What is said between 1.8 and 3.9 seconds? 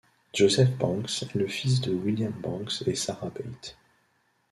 William Banks et Sarah Bate.